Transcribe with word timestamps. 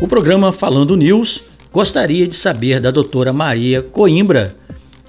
O 0.00 0.06
programa 0.06 0.52
Falando 0.52 0.96
News 0.96 1.42
gostaria 1.72 2.26
de 2.26 2.34
saber 2.34 2.80
da 2.80 2.90
doutora 2.90 3.32
Maria 3.32 3.82
Coimbra, 3.82 4.56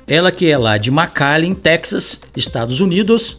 ela 0.07 0.31
que 0.31 0.49
é 0.49 0.57
lá 0.57 0.77
de 0.77 0.89
McAllen, 0.89 1.53
Texas, 1.53 2.19
Estados 2.35 2.81
Unidos, 2.81 3.37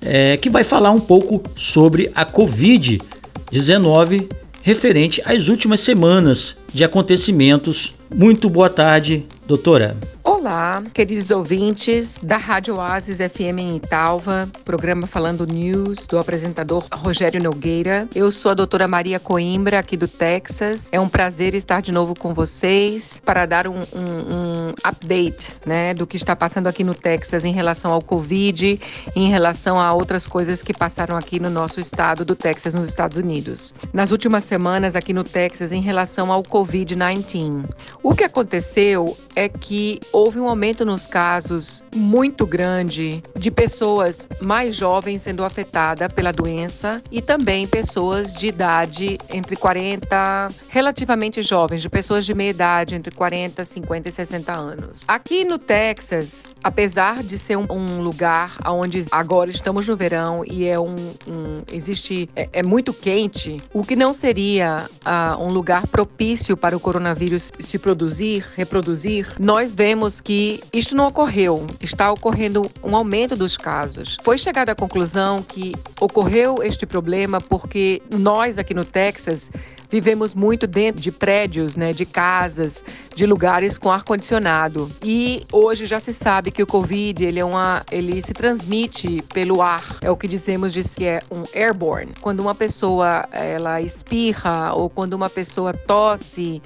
é, 0.00 0.36
que 0.36 0.48
vai 0.48 0.64
falar 0.64 0.90
um 0.90 1.00
pouco 1.00 1.42
sobre 1.56 2.10
a 2.14 2.24
Covid-19 2.24 4.28
referente 4.62 5.20
às 5.24 5.48
últimas 5.48 5.80
semanas 5.80 6.56
de 6.72 6.84
acontecimentos. 6.84 7.94
Muito 8.14 8.48
boa 8.48 8.70
tarde, 8.70 9.26
doutora. 9.46 9.96
Olá, 10.42 10.82
queridos 10.92 11.30
ouvintes 11.30 12.18
da 12.20 12.36
Rádio 12.36 12.74
Oasis 12.74 13.18
FM 13.18 13.60
em 13.60 13.76
Italva, 13.76 14.48
programa 14.64 15.06
Falando 15.06 15.46
News, 15.46 16.04
do 16.04 16.18
apresentador 16.18 16.84
Rogério 16.92 17.40
Nogueira. 17.40 18.08
Eu 18.12 18.32
sou 18.32 18.50
a 18.50 18.54
doutora 18.54 18.88
Maria 18.88 19.20
Coimbra, 19.20 19.78
aqui 19.78 19.96
do 19.96 20.08
Texas. 20.08 20.88
É 20.90 20.98
um 20.98 21.08
prazer 21.08 21.54
estar 21.54 21.80
de 21.80 21.92
novo 21.92 22.16
com 22.18 22.34
vocês 22.34 23.22
para 23.24 23.46
dar 23.46 23.68
um, 23.68 23.82
um, 23.94 24.34
um 24.34 24.74
update 24.82 25.52
né, 25.64 25.94
do 25.94 26.08
que 26.08 26.16
está 26.16 26.34
passando 26.34 26.66
aqui 26.66 26.82
no 26.82 26.92
Texas 26.92 27.44
em 27.44 27.52
relação 27.52 27.92
ao 27.92 28.02
Covid, 28.02 28.80
em 29.14 29.28
relação 29.30 29.78
a 29.78 29.92
outras 29.92 30.26
coisas 30.26 30.60
que 30.60 30.76
passaram 30.76 31.16
aqui 31.16 31.38
no 31.38 31.50
nosso 31.50 31.78
estado 31.78 32.24
do 32.24 32.34
Texas, 32.34 32.74
nos 32.74 32.88
Estados 32.88 33.16
Unidos. 33.16 33.72
Nas 33.92 34.10
últimas 34.10 34.42
semanas 34.42 34.96
aqui 34.96 35.12
no 35.12 35.22
Texas, 35.22 35.70
em 35.70 35.80
relação 35.80 36.32
ao 36.32 36.42
Covid-19. 36.42 37.64
O 38.02 38.12
que 38.12 38.24
aconteceu 38.24 39.16
é 39.36 39.48
que 39.48 40.00
houve 40.12 40.31
houve 40.32 40.40
um 40.40 40.48
aumento 40.48 40.82
nos 40.82 41.06
casos 41.06 41.82
muito 41.94 42.46
grande 42.46 43.22
de 43.38 43.50
pessoas 43.50 44.26
mais 44.40 44.74
jovens 44.74 45.20
sendo 45.20 45.44
afetadas 45.44 46.10
pela 46.10 46.32
doença 46.32 47.02
e 47.10 47.20
também 47.20 47.66
pessoas 47.66 48.32
de 48.34 48.46
idade 48.46 49.18
entre 49.28 49.56
40, 49.56 50.48
relativamente 50.70 51.42
jovens, 51.42 51.82
de 51.82 51.90
pessoas 51.90 52.24
de 52.24 52.32
meia 52.32 52.48
idade, 52.48 52.94
entre 52.94 53.14
40, 53.14 53.62
50 53.62 54.08
e 54.08 54.12
60 54.12 54.58
anos. 54.58 55.04
Aqui 55.06 55.44
no 55.44 55.58
Texas, 55.58 56.44
apesar 56.62 57.22
de 57.22 57.38
ser 57.38 57.56
um, 57.56 57.66
um 57.70 58.02
lugar 58.02 58.58
onde 58.66 59.04
agora 59.10 59.50
estamos 59.50 59.86
no 59.88 59.96
verão 59.96 60.44
e 60.44 60.66
é 60.66 60.78
um, 60.78 60.94
um 61.28 61.62
existe 61.72 62.28
é, 62.34 62.48
é, 62.52 62.62
muito 62.62 62.92
quente, 62.92 63.56
o 63.72 63.82
que 63.82 63.96
não 63.96 64.12
seria 64.12 64.86
uh, 65.04 65.42
um 65.42 65.48
lugar 65.48 65.86
propício 65.86 66.56
para 66.56 66.76
o 66.76 66.80
coronavírus 66.80 67.50
se 67.58 67.78
produzir, 67.78 68.44
reproduzir, 68.56 69.28
nós 69.38 69.74
vemos 69.74 70.20
que 70.20 70.62
isto 70.72 70.94
não 70.94 71.08
ocorreu. 71.08 71.66
Está 71.80 72.12
ocorrendo 72.12 72.70
um 72.82 72.94
aumento 72.94 73.36
dos 73.36 73.56
casos. 73.56 74.16
Foi 74.22 74.38
chegada 74.38 74.72
à 74.72 74.74
conclusão 74.74 75.42
que 75.42 75.72
ocorreu 76.00 76.62
este 76.62 76.86
problema 76.86 77.40
porque 77.40 78.02
nós 78.10 78.58
aqui 78.58 78.74
no 78.74 78.84
Texas 78.84 79.50
vivemos 79.92 80.34
muito 80.34 80.66
dentro 80.66 81.02
de 81.02 81.12
prédios, 81.12 81.76
né, 81.76 81.92
de 81.92 82.06
casas, 82.06 82.82
de 83.14 83.26
lugares 83.26 83.76
com 83.76 83.90
ar 83.90 84.02
condicionado. 84.02 84.90
E 85.04 85.44
hoje 85.52 85.84
já 85.84 86.00
se 86.00 86.14
sabe 86.14 86.50
que 86.50 86.62
o 86.62 86.66
COVID 86.66 87.22
ele 87.22 87.38
é 87.38 87.44
uma, 87.44 87.82
ele 87.92 88.22
se 88.22 88.32
transmite 88.32 89.22
pelo 89.34 89.60
ar. 89.60 89.98
É 90.00 90.10
o 90.10 90.16
que 90.16 90.26
dizemos 90.26 90.72
de 90.72 90.82
que 90.82 91.04
é 91.04 91.20
um 91.30 91.44
airborne. 91.54 92.12
Quando 92.22 92.40
uma 92.40 92.54
pessoa 92.54 93.28
ela 93.30 93.82
espirra 93.82 94.72
ou 94.72 94.88
quando 94.88 95.12
uma 95.12 95.28
pessoa 95.28 95.74
tosse 95.74 96.62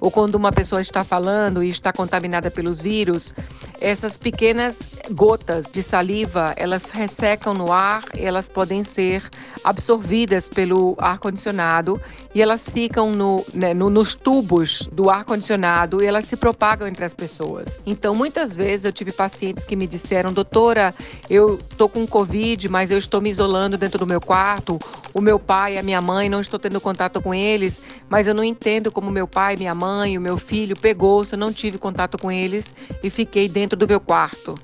ou 0.00 0.10
quando 0.10 0.34
uma 0.34 0.50
pessoa 0.50 0.80
está 0.80 1.04
falando 1.04 1.62
e 1.62 1.68
está 1.68 1.92
contaminada 1.92 2.50
pelos 2.50 2.80
vírus, 2.80 3.34
essas 3.80 4.16
pequenas 4.16 4.80
gotas 5.10 5.66
de 5.72 5.82
saliva, 5.82 6.52
elas 6.56 6.90
ressecam 6.90 7.54
no 7.54 7.72
ar, 7.72 8.04
elas 8.14 8.48
podem 8.48 8.84
ser 8.84 9.28
absorvidas 9.64 10.48
pelo 10.48 10.94
ar 10.98 11.18
condicionado 11.18 12.00
e 12.34 12.40
elas 12.40 12.68
ficam 12.68 13.10
no, 13.10 13.44
né, 13.52 13.74
no, 13.74 13.90
nos 13.90 14.14
tubos 14.14 14.88
do 14.92 15.10
ar 15.10 15.24
condicionado 15.24 16.02
e 16.02 16.06
elas 16.06 16.26
se 16.26 16.36
propagam 16.36 16.86
entre 16.86 17.04
as 17.04 17.14
pessoas. 17.14 17.80
Então, 17.86 18.14
muitas 18.14 18.54
vezes 18.54 18.84
eu 18.84 18.92
tive 18.92 19.12
pacientes 19.12 19.64
que 19.64 19.74
me 19.74 19.86
disseram, 19.86 20.32
doutora, 20.32 20.94
eu 21.28 21.58
tô 21.76 21.88
com 21.88 22.06
covid, 22.06 22.68
mas 22.68 22.90
eu 22.90 22.98
estou 22.98 23.20
me 23.20 23.30
isolando 23.30 23.76
dentro 23.76 23.98
do 23.98 24.06
meu 24.06 24.20
quarto. 24.20 24.78
O 25.12 25.20
meu 25.20 25.38
pai 25.38 25.76
a 25.76 25.82
minha 25.82 26.00
mãe 26.00 26.28
não 26.28 26.40
estou 26.40 26.58
tendo 26.58 26.80
contato 26.80 27.20
com 27.20 27.34
eles, 27.34 27.80
mas 28.08 28.26
eu 28.26 28.34
não 28.34 28.44
entendo 28.44 28.92
como 28.92 29.10
meu 29.10 29.26
pai, 29.26 29.56
minha 29.56 29.74
mãe, 29.74 29.89
o 29.98 30.20
meu 30.20 30.38
filho 30.38 30.76
pegou, 30.76 31.24
se 31.24 31.34
eu 31.34 31.38
não 31.38 31.52
tive 31.52 31.78
contato 31.78 32.18
com 32.18 32.30
eles 32.30 32.74
e 33.02 33.10
fiquei 33.10 33.48
dentro 33.48 33.76
do 33.76 33.86
meu 33.86 34.00
quarto. 34.00 34.54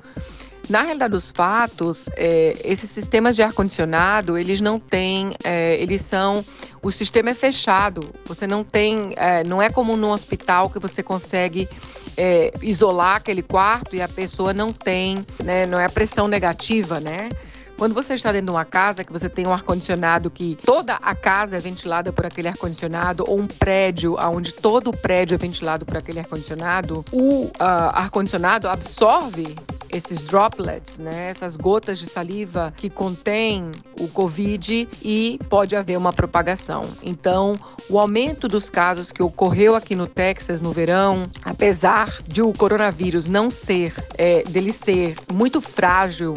Na 0.69 0.82
realidade 0.82 1.12
dos 1.12 1.31
fatos, 1.31 2.09
é, 2.16 2.54
esses 2.64 2.91
sistemas 2.91 3.36
de 3.36 3.42
ar-condicionado, 3.42 4.36
eles 4.36 4.60
não 4.60 4.81
têm, 4.81 5.36
é, 5.44 5.81
eles 5.81 6.03
são, 6.03 6.44
o 6.82 6.91
sistema 6.91 7.31
é 7.31 7.34
fechado, 7.34 8.00
você 8.25 8.48
não 8.48 8.65
tem, 8.65 9.12
é, 9.15 9.44
não 9.44 9.62
é 9.62 9.70
como 9.70 9.97
no 9.97 10.10
hospital 10.10 10.69
que 10.69 10.81
você 10.81 11.04
consegue 11.04 11.69
é, 12.16 12.53
isolar 12.62 13.16
aquele 13.16 13.42
quarto 13.42 13.94
e 13.94 14.03
a 14.03 14.09
pessoa 14.09 14.53
não 14.53 14.72
tem, 14.72 15.19
né, 15.42 15.66
não 15.66 15.78
é 15.78 15.84
a 15.84 15.88
pressão 15.88 16.26
negativa, 16.26 16.98
né? 16.98 17.28
Quando 17.76 17.92
você 17.92 18.14
está 18.14 18.32
dentro 18.32 18.47
de 18.47 18.53
uma 18.53 18.64
casa 18.64 19.04
que 19.04 19.12
você 19.12 19.28
tem 19.28 19.47
um 19.47 19.53
ar-condicionado 19.53 20.31
que 20.31 20.59
toda 20.64 20.94
a 20.94 21.14
casa 21.14 21.56
é 21.56 21.60
ventilada 21.60 22.10
por 22.10 22.25
aquele 22.25 22.48
ar-condicionado, 22.48 23.22
ou 23.28 23.38
um 23.38 23.47
prédio 23.47 24.16
onde 24.32 24.54
todo 24.54 24.88
o 24.88 24.97
prédio 24.97 25.34
é 25.34 25.38
ventilado 25.38 25.84
por 25.84 25.97
aquele 25.98 26.19
ar-condicionado, 26.20 27.04
o 27.12 27.44
uh, 27.44 27.53
ar-condicionado 27.92 28.66
absorve 28.66 29.54
esses 29.91 30.22
droplets, 30.22 30.98
né, 30.98 31.28
essas 31.31 31.54
gotas 31.54 31.98
de 31.98 32.06
saliva 32.06 32.72
que 32.76 32.88
contêm 32.88 33.70
o 34.00 34.09
Covid 34.09 34.88
e 35.03 35.38
pode 35.48 35.76
haver 35.76 35.97
uma 35.97 36.12
propagação. 36.12 36.82
Então, 37.03 37.54
o 37.88 37.98
aumento 37.98 38.48
dos 38.48 38.69
casos 38.70 39.12
que 39.12 39.22
ocorreu 39.22 39.75
aqui 39.75 39.94
no 39.94 40.06
Texas 40.06 40.60
no 40.60 40.72
verão, 40.72 41.26
apesar 41.44 42.19
de 42.26 42.42
o 42.42 42.53
coronavírus 42.53 43.26
não 43.26 43.50
ser, 43.50 43.94
é, 44.16 44.42
dele 44.44 44.72
ser 44.72 45.15
muito 45.32 45.60
frágil 45.60 46.34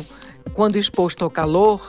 quando 0.54 0.78
exposto 0.78 1.24
ao 1.24 1.30
calor, 1.30 1.88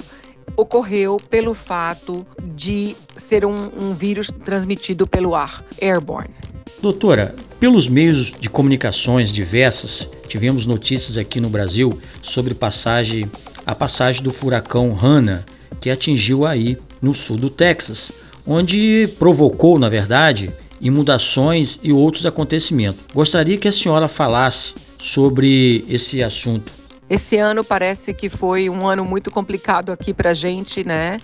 ocorreu 0.56 1.18
pelo 1.30 1.54
fato 1.54 2.26
de 2.54 2.96
ser 3.16 3.44
um, 3.44 3.54
um 3.80 3.94
vírus 3.94 4.30
transmitido 4.44 5.06
pelo 5.06 5.34
ar, 5.34 5.64
airborne. 5.80 6.34
Doutora, 6.80 7.34
pelos 7.58 7.88
meios 7.88 8.32
de 8.32 8.48
comunicações 8.48 9.32
diversas, 9.32 10.08
tivemos 10.28 10.64
notícias 10.64 11.16
aqui 11.18 11.40
no 11.40 11.50
Brasil 11.50 11.98
sobre 12.22 12.54
passagem, 12.54 13.30
a 13.66 13.74
passagem 13.74 14.22
do 14.22 14.30
furacão 14.30 14.94
Hanna, 14.94 15.44
que 15.80 15.90
atingiu 15.90 16.46
aí 16.46 16.78
no 17.00 17.14
sul 17.14 17.36
do 17.36 17.50
Texas, 17.50 18.12
onde 18.46 19.08
provocou, 19.18 19.78
na 19.78 19.88
verdade, 19.88 20.52
inundações 20.80 21.78
e 21.82 21.92
outros 21.92 22.24
acontecimentos. 22.24 23.02
Gostaria 23.14 23.58
que 23.58 23.68
a 23.68 23.72
senhora 23.72 24.08
falasse 24.08 24.74
sobre 24.98 25.84
esse 25.88 26.22
assunto. 26.22 26.79
Esse 27.10 27.36
ano 27.36 27.64
parece 27.64 28.14
que 28.14 28.28
foi 28.28 28.70
um 28.70 28.86
ano 28.86 29.04
muito 29.04 29.32
complicado 29.32 29.90
aqui 29.90 30.14
para 30.14 30.32
gente, 30.32 30.84
né? 30.84 31.16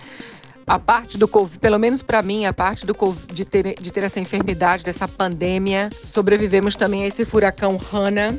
A 0.67 0.77
parte 0.77 1.17
do 1.17 1.29
Covid, 1.29 1.59
pelo 1.59 1.79
menos 1.79 2.01
para 2.01 2.21
mim, 2.21 2.45
a 2.45 2.51
parte 2.51 2.85
do 2.85 2.93
COVID, 2.93 3.33
de 3.33 3.45
ter, 3.45 3.75
de 3.75 3.89
ter 3.89 4.03
essa 4.03 4.19
enfermidade, 4.19 4.83
dessa 4.83 5.07
pandemia, 5.07 5.89
sobrevivemos 6.03 6.75
também 6.75 7.05
a 7.05 7.07
esse 7.07 7.23
furacão 7.23 7.77
Hanna. 7.77 8.37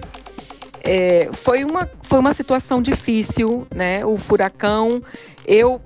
É, 0.84 1.31
foi, 1.32 1.64
uma, 1.64 1.88
foi 2.03 2.19
uma 2.19 2.34
situação 2.34 2.82
difícil, 2.82 3.66
né? 3.75 4.04
O 4.04 4.19
furacão, 4.19 5.03
eu, 5.47 5.80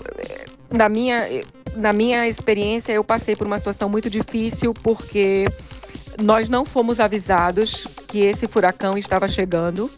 na 0.68 0.88
minha, 0.88 1.28
na 1.76 1.92
minha 1.92 2.26
experiência, 2.26 2.92
eu 2.92 3.04
passei 3.04 3.36
por 3.36 3.46
uma 3.46 3.58
situação 3.58 3.88
muito 3.88 4.10
difícil 4.10 4.74
porque 4.74 5.46
nós 6.20 6.48
não 6.48 6.64
fomos 6.64 7.00
avisados 7.00 7.86
que 8.08 8.20
esse 8.20 8.46
furacão 8.46 8.98
estava 8.98 9.28
chegando. 9.28 9.90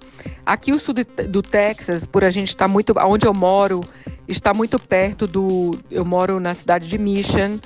Aqui 0.45 0.73
o 0.73 0.79
sul 0.79 0.95
do 1.29 1.43
Texas, 1.43 2.05
por 2.05 2.25
a 2.25 2.31
gente 2.31 2.49
estar 2.49 2.69
muito, 2.69 2.95
onde 2.99 3.27
eu 3.27 3.35
moro, 3.35 3.81
está 4.29 4.53
muito 4.55 4.79
perto 4.79 5.27
do, 5.27 5.73
eu 5.91 6.05
moro 6.05 6.39
na 6.39 6.55
cidade 6.55 6.89
de 6.89 6.99
Mission, 6.99 7.59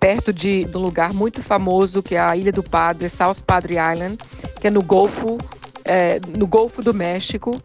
perto 0.00 0.32
de, 0.32 0.64
de 0.64 0.76
um 0.76 0.80
lugar 0.80 1.12
muito 1.12 1.42
famoso 1.42 2.02
que 2.02 2.14
é 2.14 2.20
a 2.20 2.36
Ilha 2.36 2.52
do 2.52 2.62
Padre, 2.62 3.08
South 3.08 3.42
Padre 3.46 3.74
Island, 3.74 4.18
que 4.60 4.66
é 4.66 4.70
no 4.70 4.82
Golfo, 4.82 5.38
é, 5.84 6.20
no 6.36 6.46
Golfo 6.46 6.82
do 6.82 6.92
México, 6.92 7.60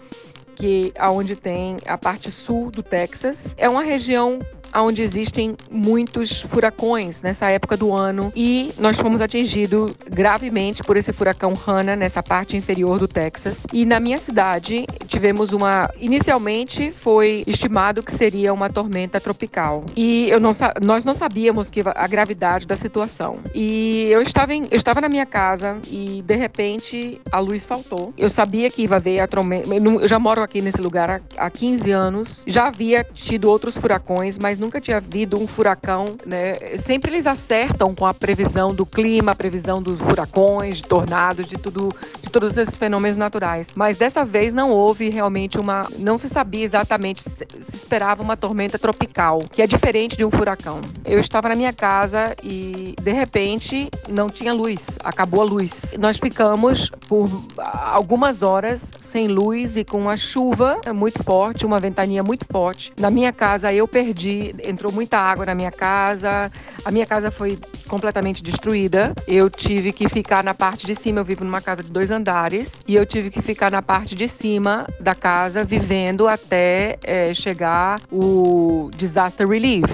que 0.55 0.93
aonde 0.97 1.35
tem 1.35 1.77
a 1.85 1.97
parte 1.97 2.29
sul 2.29 2.69
do 2.69 2.83
Texas. 2.83 3.53
É 3.57 3.69
uma 3.69 3.83
região 3.83 4.39
onde 4.75 5.01
existem 5.01 5.55
muitos 5.71 6.41
furacões 6.41 7.21
nessa 7.21 7.47
época 7.47 7.75
do 7.75 7.95
ano 7.95 8.31
e 8.35 8.71
nós 8.77 8.97
fomos 8.97 9.21
atingidos 9.21 9.93
gravemente 10.09 10.83
por 10.83 10.97
esse 10.97 11.11
furacão 11.13 11.53
Hanna 11.53 11.95
nessa 11.95 12.21
parte 12.21 12.55
inferior 12.55 12.99
do 12.99 13.07
Texas. 13.07 13.65
E 13.73 13.85
na 13.85 13.99
minha 13.99 14.17
cidade 14.17 14.85
tivemos 15.07 15.51
uma. 15.51 15.89
Inicialmente 15.97 16.93
foi 16.99 17.43
estimado 17.47 18.03
que 18.03 18.13
seria 18.13 18.53
uma 18.53 18.69
tormenta 18.69 19.19
tropical 19.19 19.83
e 19.95 20.29
eu 20.29 20.39
não, 20.39 20.51
nós 20.83 21.03
não 21.03 21.15
sabíamos 21.15 21.69
que 21.69 21.81
a 21.85 22.07
gravidade 22.07 22.65
da 22.65 22.75
situação. 22.75 23.39
E 23.53 24.07
eu 24.11 24.21
estava, 24.21 24.53
em, 24.53 24.63
eu 24.69 24.77
estava 24.77 25.01
na 25.01 25.09
minha 25.09 25.25
casa 25.25 25.77
e 25.87 26.23
de 26.25 26.35
repente 26.35 27.21
a 27.31 27.39
luz 27.39 27.65
faltou. 27.65 28.13
Eu 28.17 28.29
sabia 28.29 28.69
que 28.69 28.83
ia 28.83 28.95
haver 28.95 29.19
a 29.19 29.27
tormenta. 29.27 29.69
Eu 29.73 30.07
já 30.07 30.19
moro 30.19 30.41
aqui 30.41 30.61
nesse 30.61 30.81
lugar 30.81 31.09
há, 31.09 31.19
há 31.37 31.49
15 31.49 31.91
anos, 31.91 32.43
já 32.47 32.67
havia 32.67 33.03
tido 33.03 33.49
outros 33.49 33.75
furacões, 33.75 34.37
mas 34.37 34.58
nunca 34.59 34.81
tinha 34.81 34.97
havido 34.97 35.39
um 35.39 35.47
furacão, 35.47 36.05
né? 36.25 36.77
Sempre 36.77 37.11
eles 37.11 37.25
acertam 37.25 37.93
com 37.95 38.05
a 38.05 38.13
previsão 38.13 38.73
do 38.73 38.85
clima, 38.85 39.31
a 39.31 39.35
previsão 39.35 39.81
dos 39.81 39.97
furacões, 39.99 40.77
de 40.77 40.83
tornados, 40.83 41.45
de 41.47 41.57
tudo, 41.57 41.93
de 42.21 42.29
todos 42.29 42.55
esses 42.57 42.75
fenômenos 42.75 43.17
naturais. 43.17 43.69
Mas 43.75 43.97
dessa 43.97 44.23
vez 44.25 44.53
não 44.53 44.71
houve 44.71 45.09
realmente 45.09 45.59
uma, 45.59 45.87
não 45.97 46.17
se 46.17 46.29
sabia 46.29 46.63
exatamente, 46.63 47.23
se 47.23 47.45
esperava 47.73 48.21
uma 48.21 48.37
tormenta 48.37 48.77
tropical, 48.77 49.39
que 49.51 49.61
é 49.61 49.67
diferente 49.67 50.17
de 50.17 50.25
um 50.25 50.31
furacão. 50.31 50.81
Eu 51.05 51.19
estava 51.19 51.49
na 51.49 51.55
minha 51.55 51.73
casa 51.73 52.35
e 52.43 52.95
de 53.01 53.11
repente 53.11 53.89
não 54.07 54.29
tinha 54.29 54.53
luz, 54.53 54.85
acabou 55.03 55.41
a 55.41 55.45
luz. 55.45 55.93
Nós 55.97 56.17
ficamos 56.17 56.89
por 57.07 57.29
algumas 57.57 58.43
horas 58.43 58.91
sem 58.99 59.27
luz 59.27 59.75
e 59.75 59.83
com 59.83 59.99
uma 59.99 60.17
chuva 60.17 60.79
muito 60.93 61.23
forte, 61.23 61.65
uma 61.65 61.79
ventania 61.79 62.23
muito 62.23 62.45
forte. 62.51 62.93
Na 62.99 63.09
minha 63.09 63.33
casa 63.33 63.73
eu 63.73 63.87
perdi, 63.87 64.48
entrou 64.63 64.91
muita 64.91 65.17
água 65.17 65.45
na 65.45 65.55
minha 65.55 65.71
casa, 65.71 66.51
a 66.83 66.91
minha 66.91 67.05
casa 67.05 67.31
foi 67.31 67.57
completamente 67.89 68.41
destruída. 68.41 69.13
Eu 69.27 69.49
tive 69.49 69.91
que 69.91 70.07
ficar 70.07 70.43
na 70.43 70.53
parte 70.53 70.85
de 70.85 70.95
cima, 70.95 71.19
eu 71.19 71.25
vivo 71.25 71.43
numa 71.43 71.59
casa 71.59 71.83
de 71.83 71.89
dois 71.89 72.11
andares, 72.11 72.81
e 72.87 72.95
eu 72.95 73.05
tive 73.05 73.29
que 73.29 73.41
ficar 73.41 73.71
na 73.71 73.81
parte 73.81 74.15
de 74.15 74.27
cima 74.27 74.87
da 74.99 75.15
casa 75.15 75.63
vivendo 75.63 76.27
até 76.27 76.97
é, 77.03 77.33
chegar 77.33 77.99
o 78.11 78.89
disaster 78.95 79.47
relief. 79.47 79.89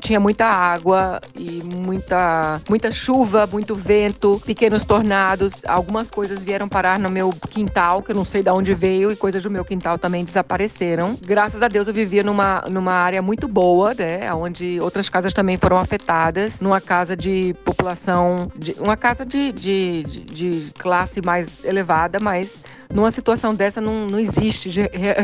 tinha 0.00 0.20
muita 0.20 0.46
água 0.46 1.20
e 1.38 1.62
muita, 1.74 2.60
muita 2.68 2.90
chuva, 2.92 3.46
muito 3.50 3.74
vento, 3.74 4.40
pequenos 4.46 4.84
tornados. 4.84 5.62
Algumas 5.66 6.08
coisas 6.08 6.42
vieram 6.42 6.68
parar 6.68 6.98
no 6.98 7.10
meu 7.10 7.34
quintal, 7.50 8.02
que 8.02 8.12
eu 8.12 8.16
não 8.16 8.24
sei 8.24 8.42
de 8.42 8.50
onde 8.50 8.72
veio, 8.74 9.10
e 9.10 9.16
coisas 9.16 9.42
do 9.42 9.50
meu 9.50 9.64
quintal 9.64 9.98
também 9.98 10.24
desapareceram. 10.24 11.18
Graças 11.20 11.62
a 11.62 11.68
Deus 11.68 11.88
eu 11.88 11.94
vivia 11.94 12.22
numa, 12.22 12.62
numa 12.70 12.92
área 12.92 13.20
muito 13.20 13.48
boa, 13.48 13.92
né? 13.94 14.32
Onde 14.32 14.78
outras 14.80 15.08
casas 15.08 15.32
também 15.32 15.56
foram 15.56 15.76
afetadas. 15.76 16.60
Numa 16.60 16.80
casa 16.80 17.16
de 17.16 17.23
população, 17.64 18.50
de, 18.56 18.74
uma 18.78 18.96
casa 18.96 19.24
de, 19.24 19.52
de, 19.52 20.04
de, 20.04 20.20
de 20.24 20.72
classe 20.78 21.20
mais 21.24 21.64
elevada, 21.64 22.18
mas 22.20 22.62
numa 22.92 23.10
situação 23.10 23.54
dessa 23.54 23.80
não, 23.80 24.06
não 24.06 24.20
existe 24.20 24.70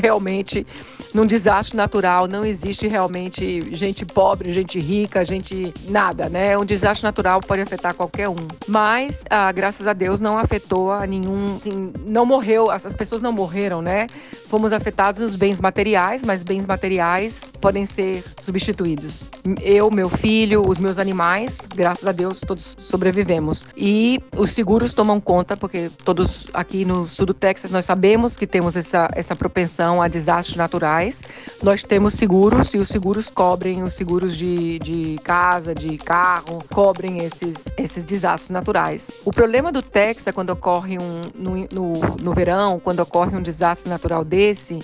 realmente, 0.03 0.67
num 1.15 1.25
desastre 1.25 1.77
natural, 1.77 2.27
não 2.27 2.45
existe 2.45 2.89
realmente 2.89 3.77
gente 3.77 4.05
pobre, 4.05 4.53
gente 4.53 4.79
rica, 4.81 5.25
gente 5.25 5.73
nada, 5.89 6.29
né? 6.29 6.59
Um 6.59 6.65
desastre 6.65 7.05
natural 7.05 7.41
pode 7.41 7.63
afetar 7.63 7.95
qualquer 7.95 8.29
um. 8.29 8.37
Mas, 8.67 9.25
ah, 9.31 9.51
graças 9.53 9.87
a 9.87 9.93
Deus, 9.93 10.21
não 10.21 10.39
afetou 10.39 10.91
a 10.91 11.07
nenhum, 11.07 11.45
assim, 11.57 11.93
não 12.05 12.27
morreu, 12.27 12.71
as 12.71 12.95
pessoas 12.95 13.23
não 13.23 13.33
morreram, 13.33 13.81
né? 13.81 14.07
Fomos 14.49 14.73
afetados 14.73 15.21
nos 15.21 15.37
bens 15.37 15.61
materiais, 15.61 16.25
mas 16.25 16.43
bens 16.43 16.67
materiais 16.67 17.53
podem 17.61 17.87
ser 17.87 18.25
substituídos. 18.45 19.31
Eu, 19.63 19.91
meu 19.91 20.09
filho, 20.09 20.67
os 20.67 20.79
meus 20.79 20.99
animais, 20.99 21.59
graças 21.75 21.90
a 22.05 22.13
Deus, 22.13 22.41
todos 22.41 22.77
sobrevivemos. 22.79 23.67
E 23.77 24.23
os 24.37 24.53
seguros 24.53 24.93
tomam 24.93 25.21
conta, 25.21 25.57
porque 25.57 25.91
todos 26.05 26.47
aqui 26.53 26.85
no 26.85 27.07
sul 27.07 27.27
do 27.27 27.35
Texas 27.35 27.71
nós 27.71 27.87
sabemos 27.87 28.37
que 28.37 28.47
temos 28.47 28.77
essa, 28.77 29.09
essa 29.15 29.37
propensão 29.37 30.01
a 30.01 30.09
desastres 30.09 30.57
naturais. 30.57 31.23
Nós 31.63 31.83
temos 31.83 32.15
seguros 32.15 32.75
e 32.75 32.79
os 32.79 32.89
seguros 32.89 33.29
cobrem 33.29 33.83
os 33.83 33.95
seguros 33.95 34.37
de, 34.37 34.79
de 34.79 35.19
casa, 35.23 35.75
de 35.75 35.97
carro, 35.99 36.63
cobrem 36.73 37.19
esses, 37.19 37.55
esses 37.77 38.07
desastres 38.07 38.51
naturais. 38.51 39.11
O 39.25 39.31
problema 39.31 39.71
do 39.71 39.83
Texas 39.83 40.27
é 40.27 40.33
quando 40.33 40.51
ocorre 40.51 40.99
um 40.99 41.21
no, 41.35 41.57
no, 41.73 41.93
no 42.23 42.35
verão, 42.35 42.81
quando 42.81 43.01
ocorre 43.01 43.37
um 43.37 43.43
desastre 43.43 43.89
natural 43.91 44.25
desse, 44.25 44.79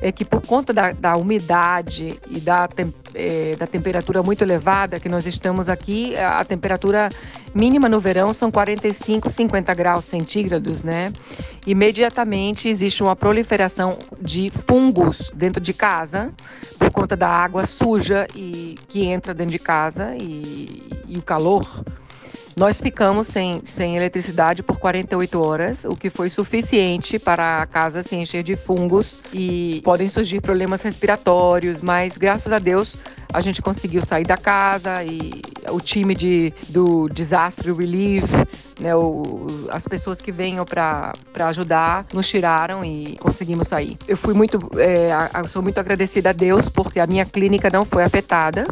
é 0.00 0.12
que 0.12 0.24
por 0.24 0.40
conta 0.42 0.72
da, 0.72 0.92
da 0.92 1.16
umidade 1.16 2.18
e 2.28 2.40
da, 2.40 2.68
é, 3.18 3.56
da 3.56 3.66
temperatura 3.66 4.22
muito 4.22 4.42
elevada 4.42 5.00
que 5.00 5.08
nós 5.08 5.26
estamos 5.26 5.68
aqui, 5.68 6.16
a, 6.16 6.44
temperatura 6.44 7.10
mínima 7.54 7.88
no 7.88 8.00
verão 8.00 8.32
são 8.32 8.50
45, 8.50 9.28
50 9.28 9.74
graus 9.74 10.04
centígrados, 10.04 10.84
né? 10.84 11.12
Imediatamente 11.66 12.68
existe 12.68 13.02
uma 13.02 13.16
proliferação 13.16 13.98
de 14.20 14.50
fungos 14.66 15.30
dentro 15.34 15.60
de 15.60 15.72
casa 15.72 16.32
por 16.78 16.90
conta 16.90 17.16
da 17.16 17.28
água 17.28 17.66
suja 17.66 18.26
e 18.34 18.76
que 18.88 19.04
entra 19.04 19.34
dentro 19.34 19.52
de 19.52 19.58
casa 19.58 20.14
e, 20.16 20.82
e 21.06 21.18
o 21.18 21.22
calor 21.22 21.84
nós 22.58 22.80
ficamos 22.80 23.28
sem, 23.28 23.60
sem 23.64 23.96
eletricidade 23.96 24.64
por 24.64 24.78
48 24.78 25.40
horas, 25.40 25.84
o 25.84 25.94
que 25.94 26.10
foi 26.10 26.28
suficiente 26.28 27.16
para 27.16 27.62
a 27.62 27.66
casa 27.66 28.02
se 28.02 28.16
encher 28.16 28.42
de 28.42 28.56
fungos 28.56 29.20
e 29.32 29.80
podem 29.84 30.08
surgir 30.08 30.40
problemas 30.40 30.82
respiratórios, 30.82 31.78
mas 31.80 32.16
graças 32.16 32.52
a 32.52 32.58
Deus 32.58 32.96
a 33.32 33.40
gente 33.40 33.62
conseguiu 33.62 34.04
sair 34.04 34.26
da 34.26 34.36
casa 34.36 35.04
e 35.04 35.40
o 35.70 35.80
time 35.80 36.14
de, 36.16 36.52
do 36.68 37.08
Disaster 37.08 37.72
Relief, 37.74 38.24
né, 38.80 38.96
o, 38.96 39.46
as 39.70 39.84
pessoas 39.84 40.20
que 40.20 40.32
venham 40.32 40.64
para 40.64 41.12
ajudar, 41.46 42.06
nos 42.12 42.26
tiraram 42.26 42.84
e 42.84 43.16
conseguimos 43.20 43.68
sair. 43.68 43.96
Eu 44.08 44.16
fui 44.16 44.34
muito, 44.34 44.58
é, 44.78 45.10
sou 45.46 45.62
muito 45.62 45.78
agradecida 45.78 46.30
a 46.30 46.32
Deus 46.32 46.68
porque 46.68 46.98
a 46.98 47.06
minha 47.06 47.24
clínica 47.24 47.70
não 47.70 47.84
foi 47.84 48.02
afetada 48.02 48.66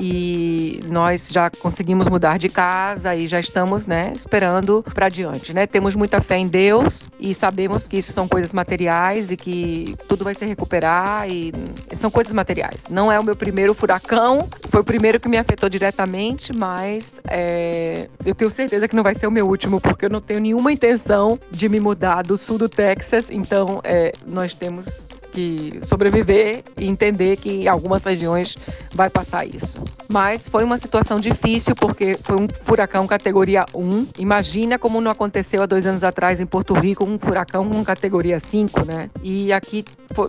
e 0.00 0.80
nós 0.86 1.28
já 1.30 1.50
conseguimos 1.50 2.08
mudar 2.08 2.38
de 2.38 2.48
casa 2.48 3.14
e 3.14 3.26
já 3.26 3.38
estamos, 3.38 3.86
né, 3.86 4.12
esperando 4.16 4.82
para 4.94 5.08
diante, 5.08 5.52
né? 5.52 5.66
Temos 5.66 5.94
muita 5.94 6.20
fé 6.20 6.38
em 6.38 6.48
Deus 6.48 7.10
e 7.20 7.34
sabemos 7.34 7.86
que 7.86 7.98
isso 7.98 8.12
são 8.12 8.26
coisas 8.26 8.52
materiais 8.52 9.30
e 9.30 9.36
que 9.36 9.94
tudo 10.08 10.24
vai 10.24 10.34
se 10.34 10.44
recuperar 10.46 11.28
e 11.30 11.52
são 11.94 12.10
coisas 12.10 12.32
materiais. 12.32 12.84
Não 12.88 13.12
é 13.12 13.20
o 13.20 13.24
meu 13.24 13.36
primeiro 13.36 13.74
furacão, 13.74 14.48
foi 14.70 14.80
o 14.80 14.84
primeiro 14.84 15.20
que 15.20 15.28
me 15.28 15.36
afetou 15.36 15.68
diretamente, 15.68 16.52
mas 16.54 17.20
é, 17.28 18.08
eu 18.24 18.34
tenho 18.34 18.50
certeza 18.50 18.88
que 18.88 18.96
não 18.96 19.02
vai 19.02 19.14
ser 19.14 19.26
o 19.26 19.30
meu 19.30 19.46
último 19.46 19.80
porque 19.80 20.06
eu 20.06 20.10
não 20.10 20.20
tenho 20.20 20.40
nenhuma 20.40 20.72
intenção 20.72 21.38
de 21.50 21.68
me 21.68 21.78
mudar 21.78 22.22
do 22.22 22.38
sul 22.38 22.56
do 22.56 22.68
Texas, 22.68 23.28
então 23.30 23.80
é, 23.84 24.12
nós 24.26 24.54
temos 24.54 24.86
que 25.30 25.78
sobreviver 25.82 26.62
e 26.76 26.88
entender 26.88 27.36
que 27.36 27.62
em 27.62 27.68
algumas 27.68 28.04
regiões 28.04 28.56
vai 28.94 29.08
passar 29.08 29.46
isso. 29.46 29.82
Mas 30.08 30.48
foi 30.48 30.64
uma 30.64 30.78
situação 30.78 31.20
difícil 31.20 31.74
porque 31.76 32.18
foi 32.22 32.36
um 32.36 32.48
furacão 32.64 33.06
categoria 33.06 33.64
1. 33.74 34.08
Imagina 34.18 34.78
como 34.78 35.00
não 35.00 35.10
aconteceu 35.10 35.62
há 35.62 35.66
dois 35.66 35.86
anos 35.86 36.02
atrás 36.02 36.40
em 36.40 36.46
Porto 36.46 36.74
Rico 36.74 37.04
um 37.04 37.18
furacão 37.18 37.68
com 37.68 37.84
categoria 37.84 38.40
5, 38.40 38.84
né? 38.84 39.08
E 39.22 39.52
aqui 39.52 39.84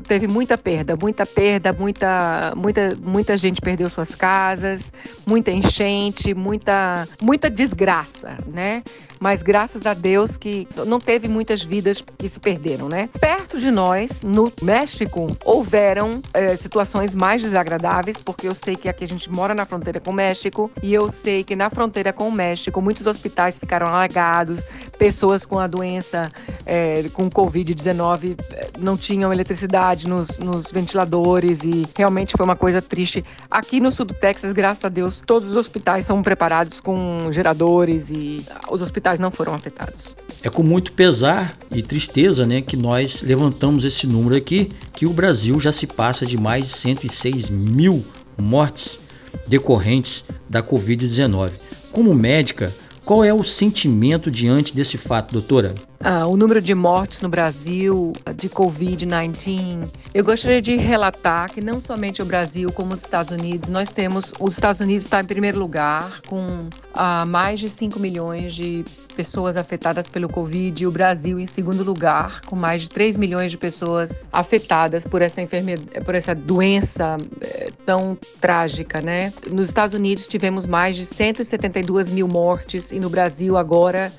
teve 0.08 0.28
muita 0.28 0.58
perda, 0.58 0.96
muita 0.96 1.26
perda, 1.26 1.74
muita, 1.74 2.54
muita, 2.56 2.96
muita 3.02 3.38
gente 3.38 3.60
perdeu 3.60 3.90
suas 3.90 4.14
casas, 4.14 4.94
muita 5.26 5.52
enchente, 5.52 6.34
muita, 6.34 7.08
muita 7.22 7.50
desgraça, 7.50 8.38
né? 8.48 8.84
Mas 9.20 9.42
graças 9.42 9.86
a 9.86 9.94
Deus 9.94 10.38
que 10.38 10.68
não 10.86 11.00
teve 11.00 11.28
muitas 11.28 11.62
vidas 11.62 12.04
que 12.18 12.30
se 12.30 12.40
perderam, 12.40 12.88
né? 12.88 13.10
Perto 13.20 13.60
de 13.60 13.72
nós, 13.72 14.22
no 14.22 14.52
México 14.62 14.91
México, 14.92 15.38
houveram 15.46 16.22
é, 16.34 16.56
situações 16.58 17.16
mais 17.16 17.42
desagradáveis, 17.42 18.18
porque 18.18 18.48
eu 18.48 18.54
sei 18.54 18.76
que 18.76 18.90
aqui 18.90 19.06
a 19.06 19.08
gente 19.08 19.32
mora 19.32 19.56
na 19.56 19.66
fronteira 19.66 20.02
com 20.02 20.12
o 20.12 20.14
México 20.14 20.70
e 20.84 20.94
eu 20.94 21.10
sei 21.10 21.44
que 21.44 21.56
na 21.56 21.70
fronteira 21.70 22.12
com 22.12 22.28
o 22.28 22.32
México 22.32 22.82
muitos 22.82 23.08
hospitais 23.08 23.58
ficaram 23.58 23.88
alagados, 23.88 24.62
pessoas 24.98 25.46
com 25.46 25.58
a 25.58 25.66
doença, 25.66 26.30
é, 26.66 27.04
com 27.14 27.30
Covid-19, 27.30 28.38
é, 28.52 28.70
não 28.80 28.98
tinham 28.98 29.32
eletricidade 29.32 30.08
nos, 30.10 30.38
nos 30.38 30.70
ventiladores 30.70 31.64
e 31.64 31.88
realmente 31.98 32.34
foi 32.36 32.46
uma 32.46 32.56
coisa 32.56 32.82
triste. 32.82 33.24
Aqui 33.50 33.80
no 33.80 33.92
sul 33.92 34.06
do 34.06 34.14
Texas, 34.14 34.52
graças 34.52 34.84
a 34.84 34.90
Deus, 34.90 35.24
todos 35.26 35.50
os 35.50 35.56
hospitais 35.56 36.06
são 36.06 36.22
preparados 36.22 36.82
com 36.82 37.32
geradores 37.32 38.10
e 38.10 38.46
os 38.70 38.82
hospitais 38.82 39.20
não 39.20 39.32
foram 39.32 39.54
afetados. 39.54 40.16
É 40.44 40.50
com 40.50 40.64
muito 40.64 40.92
pesar 40.94 41.56
e 41.72 41.84
tristeza 41.84 42.48
né, 42.48 42.62
que 42.62 42.76
nós 42.76 43.22
levantamos 43.22 43.86
esse 43.86 44.08
número 44.08 44.36
aqui, 44.36 44.72
que 44.96 45.06
o 45.06 45.14
Brasil 45.14 45.60
já 45.60 45.72
se 45.72 45.86
passa 45.86 46.26
de 46.26 46.36
mais 46.36 46.66
de 46.66 46.74
106 46.74 47.50
mil 47.50 48.04
mortes 48.36 49.00
decorrentes 49.48 50.26
da 50.50 50.64
Covid-19. 50.64 51.52
Como 51.92 52.14
médica, 52.16 52.74
qual 53.06 53.24
é 53.24 53.34
o 53.34 53.44
sentimento 53.44 54.32
diante 54.32 54.76
desse 54.76 54.98
fato, 54.98 55.34
doutora? 55.34 55.76
Ah, 56.04 56.26
o 56.26 56.36
número 56.36 56.60
de 56.60 56.74
mortes 56.74 57.22
no 57.22 57.30
Brasil 57.30 58.12
de 58.36 58.50
Covid-19. 58.50 59.88
Eu 60.14 60.24
gostaria 60.24 60.60
de 60.60 60.76
relatar 60.76 61.52
que 61.52 61.62
não 61.62 61.80
somente 61.80 62.24
o 62.24 62.26
Brasil, 62.26 62.72
como 62.72 62.96
os 62.96 63.04
Estados 63.04 63.32
Unidos, 63.32 63.70
nós 63.70 63.92
temos. 63.92 64.34
Os 64.40 64.56
Estados 64.56 64.82
Unidos 64.82 65.06
está 65.06 65.22
em 65.22 65.26
primeiro 65.26 65.60
lugar, 65.60 66.22
com 66.28 66.68
ah, 66.92 67.24
mais 67.26 67.60
de 67.60 67.70
5 67.70 68.00
milhões 68.00 68.56
de 68.56 68.84
pessoas 69.16 69.56
afetadas 69.56 70.08
pelo 70.10 70.28
Covid, 70.28 70.84
e 70.84 70.88
o 70.88 70.92
Brasil 70.92 71.40
em 71.40 71.46
segundo 71.46 71.84
lugar, 71.84 72.42
com 72.48 72.56
mais 72.56 72.82
de 72.82 72.90
3 72.90 73.16
milhões 73.16 73.52
de 73.52 73.58
pessoas 73.58 74.26
afetadas 74.34 75.04
por 75.04 75.22
essa 75.22 75.40
enfermedade, 75.40 76.04
por 76.04 76.16
essa 76.16 76.34
doença 76.34 77.16
eh, 77.42 77.70
tão 77.86 78.18
trágica, 78.40 79.02
né? 79.02 79.32
Nos 79.52 79.68
Estados 79.68 79.94
Unidos 79.94 80.28
tivemos 80.28 80.66
mais 80.66 80.96
de 80.96 81.06
172 81.06 82.10
mil 82.10 82.28
mortes 82.28 82.92
e 82.92 83.00
no 83.00 83.10
Brasil 83.10 83.56
agora 83.56 84.12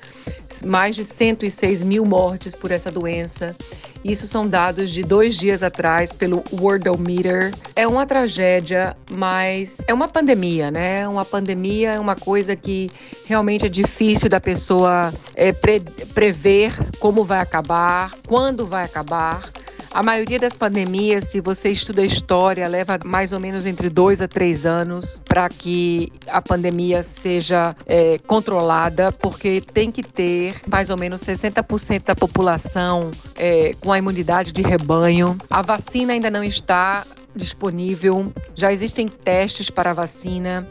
mais 0.63 0.95
de 0.95 1.03
106 1.03 1.81
mil 1.81 2.05
mortes 2.05 2.55
por 2.55 2.71
essa 2.71 2.91
doença. 2.91 3.55
Isso 4.03 4.27
são 4.27 4.45
dados 4.45 4.91
de 4.91 5.01
dois 5.01 5.37
dias 5.37 5.63
atrás 5.63 6.11
pelo 6.11 6.43
Worldometer. 6.51 7.53
É 7.73 7.87
uma 7.87 8.05
tragédia, 8.05 8.97
mas 9.09 9.77
é 9.87 9.93
uma 9.93 10.09
pandemia, 10.09 10.69
né? 10.69 11.07
Uma 11.07 11.23
pandemia 11.23 11.93
é 11.93 11.99
uma 11.99 12.15
coisa 12.15 12.53
que 12.53 12.89
realmente 13.25 13.65
é 13.65 13.69
difícil 13.69 14.27
da 14.27 14.41
pessoa 14.41 15.13
é, 15.35 15.53
pre 15.53 15.79
prever 16.13 16.73
como 16.99 17.23
vai 17.23 17.39
acabar, 17.39 18.11
quando 18.27 18.65
vai 18.65 18.83
acabar. 18.83 19.49
A 19.93 20.01
maioria 20.01 20.39
das 20.39 20.55
pandemias, 20.55 21.27
se 21.27 21.39
você 21.39 21.69
estuda 21.69 22.01
a 22.01 22.05
história, 22.05 22.67
leva 22.67 22.97
mais 23.05 23.31
ou 23.31 23.39
menos 23.39 23.67
entre 23.67 23.91
dois 23.91 24.23
a 24.23 24.27
três 24.27 24.65
anos 24.65 25.21
para 25.23 25.47
que 25.47 26.11
a 26.27 26.41
pandemia 26.41 27.03
seja 27.03 27.75
é, 27.85 28.17
controlada, 28.25 29.11
porque 29.11 29.61
tem 29.61 29.91
que 29.91 30.01
ter 30.01 30.55
mais 30.67 30.89
ou 30.89 30.97
menos 30.97 31.21
60% 31.21 32.05
da 32.05 32.15
população 32.15 33.11
é, 33.35 33.75
com 33.79 33.91
a 33.91 33.97
imunidade 33.99 34.51
de 34.51 34.63
rebanho. 34.63 35.37
A 35.47 35.61
vacina 35.61 36.13
ainda 36.13 36.31
não 36.31 36.43
está 36.43 37.05
disponível, 37.35 38.33
já 38.55 38.73
existem 38.73 39.07
testes 39.07 39.69
para 39.69 39.91
a 39.91 39.93
vacina. 39.93 40.67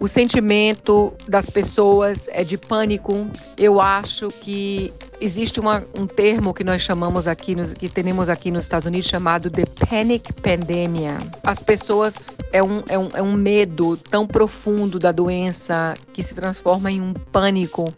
O 0.00 0.08
sentimento 0.08 1.12
das 1.28 1.50
pessoas 1.50 2.26
é 2.32 2.42
de 2.42 2.56
pânico. 2.56 3.26
Eu 3.56 3.82
acho 3.82 4.28
que 4.28 4.92
existe 5.22 5.60
uma, 5.60 5.84
um 5.98 6.06
termo 6.06 6.52
que 6.52 6.64
nós 6.64 6.82
chamamos 6.82 7.26
aqui, 7.26 7.54
nos, 7.54 7.72
que 7.72 7.88
temos 7.88 8.28
aqui 8.28 8.50
nos 8.50 8.64
Estados 8.64 8.86
Unidos, 8.86 9.08
chamado 9.08 9.48
de 9.48 9.64
panic 9.88 10.32
pandemia. 10.32 11.16
As 11.44 11.60
pessoas, 11.60 12.28
é 12.52 12.62
um, 12.62 12.82
é, 12.88 12.98
um, 12.98 13.08
é 13.14 13.22
um 13.22 13.32
medo 13.32 13.96
tão 13.96 14.26
profundo 14.26 14.98
da 14.98 15.12
doença 15.12 15.94
que 16.12 16.22
se 16.22 16.34
transforma 16.34 16.90
em 16.90 17.00
um 17.00 17.12
pânico 17.12 17.92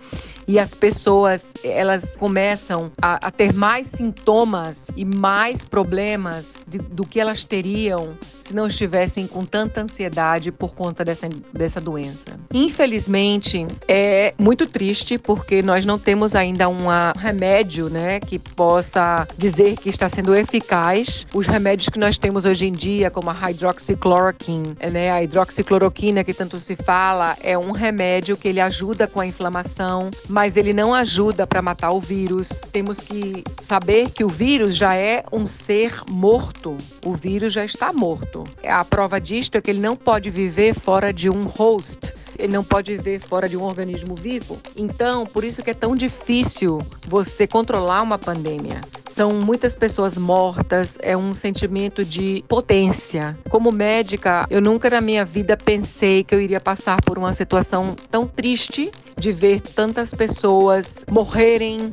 e 0.47 0.59
as 0.59 0.75
pessoas 0.75 1.53
elas 1.63 2.17
começam 2.17 2.91
a, 3.01 3.27
a 3.27 3.31
ter 3.31 3.53
mais 3.53 3.89
sintomas 3.89 4.89
e 4.97 5.05
mais 5.05 5.65
problemas 5.65 6.55
de, 6.67 6.79
do 6.79 7.07
que 7.07 7.21
elas 7.21 7.45
teriam 7.45 8.17
se 8.45 8.55
não 8.55 8.67
estivessem 8.67 9.27
com 9.27 9.41
tanta 9.41 9.81
ansiedade 9.81 10.53
por 10.53 10.75
conta 10.75 11.05
dessa, 11.05 11.29
dessa 11.53 11.81
doença. 11.81 12.39
Infelizmente, 12.53 13.67
é 13.89 14.35
muito 14.39 14.67
triste 14.67 15.17
porque 15.17 15.63
nós 15.63 15.85
não 15.85 15.99
temos 15.99 16.35
ainda 16.35 16.69
uma 16.69 17.13
remédio, 17.17 17.89
né, 17.89 18.21
que 18.21 18.39
possa 18.39 19.27
dizer 19.39 19.77
que 19.77 19.89
está 19.89 20.09
sendo 20.09 20.35
eficaz. 20.37 21.27
Os 21.35 21.47
remédios 21.47 21.89
que 21.89 21.99
nós 21.99 22.19
temos 22.19 22.45
hoje 22.45 22.67
em 22.67 22.73
dia, 22.73 23.11
como 23.11 23.31
a 23.31 23.33
hydroxychloroquine, 23.33 24.77
né, 24.93 25.11
a 25.11 25.23
hidroxicloroquina 25.23 26.23
que 26.23 26.35
tanto 26.35 26.61
se 26.61 26.77
fala, 26.77 27.37
é 27.43 27.57
um 27.57 27.73
remédio 27.73 28.37
que 28.37 28.49
ele 28.49 28.61
ajuda 28.61 29.07
com 29.07 29.21
a 29.21 29.27
inflamação, 29.27 30.11
mas 30.35 30.57
ele 30.57 30.73
não 30.73 30.93
ajuda 30.93 31.47
para 31.47 31.63
matar 31.63 31.93
o 31.93 32.01
vírus. 32.01 32.49
Temos 32.73 32.99
que 32.99 33.45
saber 33.61 34.11
que 34.11 34.25
o 34.25 34.29
vírus 34.29 34.77
já 34.77 34.93
é 34.97 35.23
um 35.31 35.47
ser 35.47 35.95
morto. 36.11 36.77
O 37.07 37.15
vírus 37.15 37.53
já 37.53 37.65
está 37.65 37.93
morto. 37.93 38.43
A 38.67 38.85
prova 38.85 39.21
disto 39.21 39.55
é 39.55 39.61
que 39.61 39.71
ele 39.71 39.79
não 39.79 39.95
pode 39.95 40.31
viver 40.31 40.75
fora 40.75 41.13
de 41.13 41.31
um 41.31 41.45
host 41.45 42.13
ele 42.37 42.53
não 42.53 42.65
pode 42.65 42.97
viver 42.97 43.21
fora 43.21 43.49
de 43.49 43.57
um 43.57 43.63
organismo 43.63 44.17
vivo. 44.17 44.59
Então, 44.77 45.25
por 45.25 45.45
isso 45.45 45.63
que 45.63 45.71
é 45.71 45.75
tão 45.75 45.95
difícil 45.95 46.79
você 47.07 47.47
controlar 47.47 48.03
uma 48.03 48.19
pandemia. 48.19 48.81
São 49.09 49.35
muitas 49.35 49.77
pessoas 49.77 50.19
mortas, 50.19 50.99
é 51.01 51.17
um 51.17 51.33
sentimento 51.33 52.05
de 52.05 52.45
potência. 52.49 53.39
Como 53.49 53.71
médica, 53.71 54.47
eu 54.51 54.61
nunca 54.61 54.91
na 54.91 55.01
minha 55.01 55.25
vida 55.25 55.57
pensei 55.57 56.25
que 56.25 56.35
eu 56.35 56.41
iria 56.41 56.59
passar 56.59 57.01
por 57.03 57.17
uma 57.17 57.33
situação 57.33 57.95
tão 58.11 58.27
triste 58.27 58.91
de 59.19 59.33
ver 59.33 59.61
tantas 59.61 60.11
pessoas 60.11 61.05
morrerem 61.11 61.91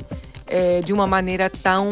é, 0.52 0.80
de 0.80 0.92
uma 0.92 1.06
maneira 1.06 1.48
tão 1.48 1.88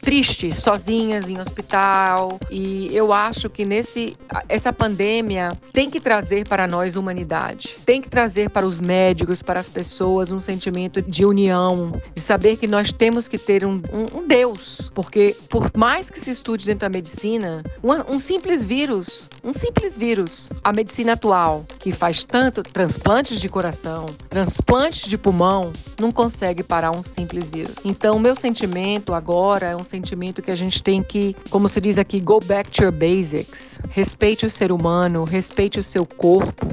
triste, 0.00 0.54
sozinhas 0.54 1.28
em 1.28 1.40
hospital. 1.40 2.38
E 2.48 2.88
eu 2.94 3.12
acho 3.12 3.50
que 3.50 3.64
nesse 3.64 4.16
essa 4.48 4.72
pandemia 4.72 5.52
tem 5.72 5.90
que 5.90 5.98
trazer 5.98 6.48
para 6.48 6.68
nós 6.68 6.94
humanidade, 6.94 7.76
tem 7.84 8.00
que 8.00 8.08
trazer 8.08 8.48
para 8.48 8.64
os 8.64 8.80
médicos, 8.80 9.42
para 9.42 9.58
as 9.58 9.68
pessoas 9.68 10.30
um 10.30 10.38
sentimento 10.38 11.02
de 11.02 11.24
união, 11.24 12.00
de 12.14 12.20
saber 12.20 12.56
que 12.56 12.68
nós 12.68 12.92
temos 12.92 13.26
que 13.26 13.38
ter 13.38 13.64
um, 13.64 13.82
um, 13.92 14.20
um 14.20 14.26
Deus, 14.26 14.90
porque 14.94 15.34
por 15.48 15.70
mais 15.76 16.08
que 16.08 16.20
se 16.20 16.30
estude 16.30 16.64
dentro 16.64 16.80
da 16.80 16.88
medicina, 16.88 17.64
um, 17.82 18.14
um 18.14 18.20
simples 18.20 18.62
vírus, 18.62 19.24
um 19.42 19.52
simples 19.52 19.96
vírus, 19.96 20.50
a 20.62 20.72
medicina 20.72 21.14
atual 21.14 21.64
que 21.80 21.90
faz 21.90 22.22
tanto 22.22 22.62
transplantes 22.62 23.40
de 23.40 23.48
coração, 23.48 24.06
transplantes 24.28 25.08
de 25.08 25.18
pulmão, 25.18 25.72
não 26.00 26.12
consegue 26.12 26.62
parar 26.62 26.92
um 26.92 27.02
simples 27.02 27.48
vírus. 27.48 27.74
Então, 27.96 28.18
meu 28.18 28.36
sentimento 28.36 29.14
agora 29.14 29.66
é 29.68 29.76
um 29.76 29.82
sentimento 29.82 30.42
que 30.42 30.50
a 30.50 30.56
gente 30.56 30.82
tem 30.82 31.02
que, 31.02 31.34
como 31.48 31.66
se 31.66 31.80
diz 31.80 31.96
aqui, 31.96 32.20
go 32.20 32.38
back 32.40 32.70
to 32.70 32.84
your 32.84 32.92
basics. 32.92 33.80
Respeite 33.88 34.44
o 34.44 34.50
ser 34.50 34.70
humano, 34.70 35.24
respeite 35.24 35.80
o 35.80 35.82
seu 35.82 36.04
corpo 36.04 36.66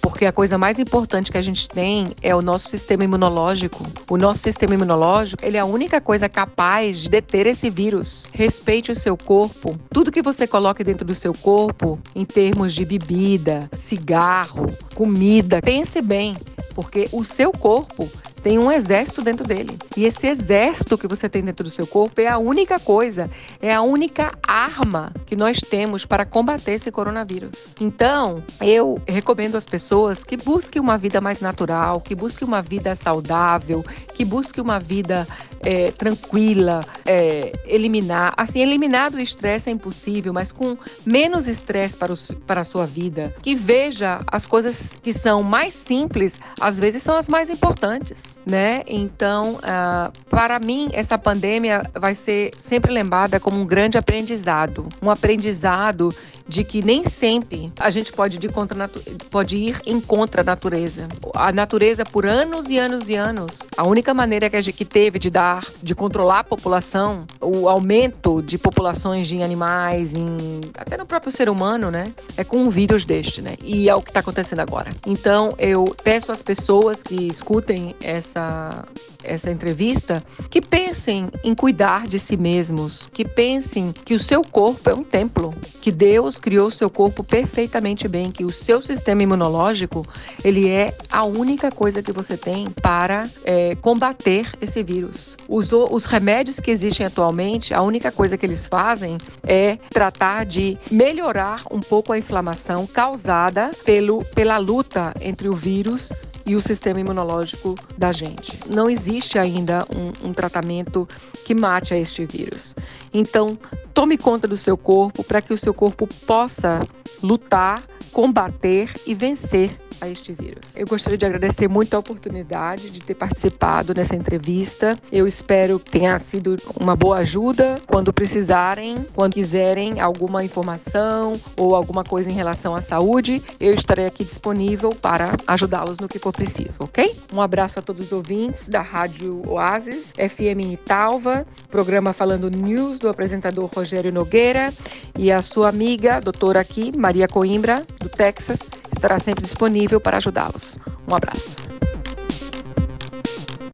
porque 0.00 0.24
a 0.24 0.32
coisa 0.32 0.58
mais 0.58 0.78
importante 0.78 1.30
que 1.30 1.38
a 1.38 1.42
gente 1.42 1.68
tem 1.68 2.08
é 2.20 2.34
o 2.34 2.42
nosso 2.42 2.68
sistema 2.68 3.04
imunológico. 3.04 3.86
O 4.08 4.16
nosso 4.16 4.40
sistema 4.40 4.74
imunológico, 4.74 5.44
ele 5.44 5.56
é 5.56 5.60
a 5.60 5.64
única 5.64 6.00
coisa 6.00 6.28
capaz 6.28 6.98
de 6.98 7.08
deter 7.08 7.46
esse 7.46 7.70
vírus. 7.70 8.26
Respeite 8.32 8.90
o 8.90 8.94
seu 8.94 9.16
corpo. 9.16 9.78
Tudo 9.90 10.12
que 10.12 10.22
você 10.22 10.46
coloque 10.46 10.84
dentro 10.84 11.06
do 11.06 11.14
seu 11.14 11.32
corpo, 11.32 11.98
em 12.14 12.24
termos 12.24 12.74
de 12.74 12.84
bebida, 12.84 13.70
cigarro, 13.78 14.66
comida, 14.94 15.60
pense 15.62 16.02
bem, 16.02 16.34
porque 16.74 17.08
o 17.12 17.24
seu 17.24 17.52
corpo 17.52 18.10
tem 18.42 18.58
um 18.58 18.70
exército 18.70 19.22
dentro 19.22 19.46
dele. 19.46 19.78
E 19.96 20.04
esse 20.04 20.26
exército 20.26 20.96
que 20.96 21.06
você 21.06 21.28
tem 21.28 21.42
dentro 21.42 21.64
do 21.64 21.70
seu 21.70 21.86
corpo 21.86 22.20
é 22.20 22.26
a 22.26 22.38
única 22.38 22.78
coisa, 22.78 23.30
é 23.60 23.72
a 23.72 23.82
única 23.82 24.32
arma 24.46 25.12
que 25.26 25.36
nós 25.36 25.58
temos 25.58 26.04
para 26.04 26.24
combater 26.24 26.72
esse 26.72 26.90
coronavírus. 26.90 27.74
Então, 27.80 28.42
eu 28.60 29.00
recomendo 29.06 29.56
às 29.56 29.66
pessoas 29.66 30.24
que 30.24 30.36
busquem 30.36 30.80
uma 30.80 30.96
vida 30.96 31.20
mais 31.20 31.40
natural, 31.40 32.00
que 32.00 32.14
busquem 32.14 32.46
uma 32.46 32.62
vida 32.62 32.94
saudável, 32.94 33.84
que 34.20 34.24
busquem 34.26 34.62
uma 34.62 34.78
vida 34.78 35.26
é, 35.62 35.90
tranquila, 35.92 36.84
é, 37.06 37.52
eliminar. 37.64 38.34
Assim, 38.36 38.60
eliminar 38.60 39.10
do 39.10 39.18
estresse 39.18 39.70
é 39.70 39.72
impossível, 39.72 40.30
mas 40.30 40.52
com 40.52 40.76
menos 41.06 41.48
estresse 41.48 41.96
para, 41.96 42.12
para 42.46 42.60
a 42.60 42.64
sua 42.64 42.84
vida. 42.84 43.34
Que 43.40 43.54
veja 43.54 44.20
as 44.26 44.44
coisas 44.44 44.94
que 45.02 45.14
são 45.14 45.42
mais 45.42 45.72
simples, 45.72 46.38
às 46.60 46.78
vezes 46.78 47.02
são 47.02 47.16
as 47.16 47.28
mais 47.28 47.48
importantes, 47.48 48.38
né? 48.44 48.82
Então, 48.86 49.54
uh, 49.54 50.12
para 50.28 50.58
mim, 50.58 50.90
essa 50.92 51.16
pandemia 51.16 51.90
vai 51.94 52.14
ser 52.14 52.50
sempre 52.58 52.92
lembrada 52.92 53.40
como 53.40 53.58
um 53.58 53.64
grande 53.64 53.96
aprendizado. 53.96 54.86
Um 55.00 55.10
aprendizado 55.10 56.14
de 56.50 56.64
que 56.64 56.82
nem 56.82 57.04
sempre 57.04 57.72
a 57.78 57.90
gente 57.90 58.12
pode 58.12 58.44
ir, 58.44 58.52
contra 58.52 58.90
pode 59.30 59.56
ir 59.56 59.80
em 59.86 60.00
contra 60.00 60.40
a 60.40 60.44
natureza. 60.44 61.06
A 61.32 61.52
natureza, 61.52 62.04
por 62.04 62.26
anos 62.26 62.68
e 62.68 62.76
anos 62.76 63.08
e 63.08 63.14
anos, 63.14 63.60
a 63.76 63.84
única 63.84 64.09
maneira 64.14 64.48
que 64.50 64.56
a 64.56 64.60
gente 64.60 64.84
teve 64.84 65.18
de 65.18 65.30
dar, 65.30 65.66
de 65.82 65.94
controlar 65.94 66.40
a 66.40 66.44
população, 66.44 67.24
o 67.40 67.68
aumento 67.68 68.42
de 68.42 68.58
populações 68.58 69.28
de 69.28 69.42
animais, 69.42 70.14
em, 70.14 70.60
até 70.76 70.96
no 70.96 71.06
próprio 71.06 71.32
ser 71.32 71.48
humano, 71.48 71.90
né? 71.90 72.12
É 72.36 72.44
com 72.44 72.58
um 72.58 72.70
vírus 72.70 73.04
deste, 73.04 73.42
né? 73.42 73.56
E 73.62 73.88
é 73.88 73.94
o 73.94 74.02
que 74.02 74.10
está 74.10 74.20
acontecendo 74.20 74.60
agora. 74.60 74.90
Então, 75.06 75.54
eu 75.58 75.94
peço 76.02 76.32
às 76.32 76.42
pessoas 76.42 77.02
que 77.02 77.28
escutem 77.28 77.94
essa, 78.02 78.84
essa 79.22 79.50
entrevista 79.50 80.22
que 80.48 80.60
pensem 80.60 81.28
em 81.42 81.54
cuidar 81.54 82.06
de 82.06 82.18
si 82.18 82.36
mesmos, 82.36 83.08
que 83.12 83.24
pensem 83.24 83.92
que 83.92 84.14
o 84.14 84.20
seu 84.20 84.42
corpo 84.42 84.90
é 84.90 84.94
um 84.94 85.04
templo, 85.04 85.54
que 85.80 85.90
Deus 85.90 86.38
criou 86.38 86.70
seu 86.70 86.90
corpo 86.90 87.22
perfeitamente 87.22 88.08
bem, 88.08 88.30
que 88.30 88.44
o 88.44 88.50
seu 88.50 88.82
sistema 88.82 89.22
imunológico 89.22 90.06
ele 90.44 90.68
é 90.68 90.94
a 91.10 91.24
única 91.24 91.70
coisa 91.70 92.02
que 92.02 92.12
você 92.12 92.36
tem 92.36 92.68
para 92.70 93.28
é, 93.44 93.74
combater 93.90 94.46
esse 94.60 94.84
vírus. 94.84 95.36
Os, 95.48 95.72
os 95.72 96.04
remédios 96.04 96.60
que 96.60 96.70
existem 96.70 97.04
atualmente, 97.04 97.74
a 97.74 97.82
única 97.82 98.12
coisa 98.12 98.38
que 98.38 98.46
eles 98.46 98.64
fazem 98.68 99.18
é 99.42 99.78
tratar 99.90 100.46
de 100.46 100.78
melhorar 100.92 101.62
um 101.72 101.80
pouco 101.80 102.12
a 102.12 102.18
inflamação 102.18 102.86
causada 102.86 103.72
pelo, 103.84 104.24
pela 104.26 104.58
luta 104.58 105.12
entre 105.20 105.48
o 105.48 105.56
vírus 105.56 106.12
e 106.46 106.54
o 106.54 106.62
sistema 106.62 107.00
imunológico 107.00 107.74
da 107.98 108.12
gente. 108.12 108.60
Não 108.68 108.88
existe 108.88 109.40
ainda 109.40 109.84
um, 109.92 110.28
um 110.28 110.32
tratamento 110.32 111.08
que 111.44 111.52
mate 111.52 111.92
a 111.92 111.98
este 111.98 112.24
vírus. 112.24 112.76
Então, 113.12 113.58
Tome 113.92 114.16
conta 114.16 114.46
do 114.46 114.56
seu 114.56 114.76
corpo 114.76 115.24
para 115.24 115.40
que 115.40 115.52
o 115.52 115.58
seu 115.58 115.74
corpo 115.74 116.06
possa 116.26 116.80
lutar, 117.22 117.82
combater 118.12 118.92
e 119.06 119.14
vencer 119.14 119.78
a 120.00 120.08
este 120.08 120.32
vírus. 120.32 120.64
Eu 120.74 120.86
gostaria 120.86 121.18
de 121.18 121.26
agradecer 121.26 121.68
muito 121.68 121.94
a 121.94 121.98
oportunidade 121.98 122.88
de 122.88 123.00
ter 123.00 123.14
participado 123.14 123.92
nessa 123.94 124.16
entrevista. 124.16 124.96
Eu 125.12 125.26
espero 125.26 125.78
que 125.78 125.90
tenha 125.90 126.18
sido 126.18 126.56
uma 126.80 126.96
boa 126.96 127.18
ajuda 127.18 127.76
quando 127.86 128.10
precisarem, 128.10 128.96
quando 129.14 129.34
quiserem 129.34 130.00
alguma 130.00 130.42
informação 130.42 131.34
ou 131.58 131.74
alguma 131.74 132.02
coisa 132.02 132.30
em 132.30 132.32
relação 132.32 132.74
à 132.74 132.80
saúde, 132.80 133.42
eu 133.58 133.74
estarei 133.74 134.06
aqui 134.06 134.24
disponível 134.24 134.94
para 134.94 135.34
ajudá-los 135.46 135.98
no 135.98 136.08
que 136.08 136.18
for 136.18 136.32
preciso, 136.32 136.76
ok? 136.78 137.14
Um 137.34 137.42
abraço 137.42 137.78
a 137.78 137.82
todos 137.82 138.06
os 138.06 138.12
ouvintes 138.12 138.68
da 138.68 138.80
Rádio 138.80 139.42
Oasis, 139.46 140.06
FM 140.14 140.72
Italva, 140.72 141.46
programa 141.70 142.14
Falando 142.14 142.50
News 142.50 142.99
do 143.00 143.08
apresentador 143.08 143.68
Rogério 143.74 144.12
Nogueira 144.12 144.72
e 145.18 145.32
a 145.32 145.42
sua 145.42 145.68
amiga, 145.68 146.20
doutora 146.20 146.60
aqui, 146.60 146.96
Maria 146.96 147.26
Coimbra, 147.26 147.82
do 147.98 148.08
Texas, 148.08 148.60
estará 148.94 149.18
sempre 149.18 149.42
disponível 149.42 150.00
para 150.00 150.18
ajudá-los. 150.18 150.78
Um 151.10 151.14
abraço. 151.14 151.56